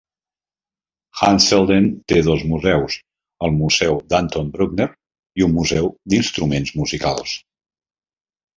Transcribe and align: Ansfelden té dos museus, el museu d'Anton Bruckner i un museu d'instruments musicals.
Ansfelden 1.27 1.89
té 2.13 2.17
dos 2.29 2.41
museus, 2.53 2.95
el 3.49 3.53
museu 3.59 4.01
d'Anton 4.15 4.51
Bruckner 4.57 4.89
i 5.43 5.47
un 5.51 5.55
museu 5.61 5.93
d'instruments 6.15 6.75
musicals. 6.83 7.39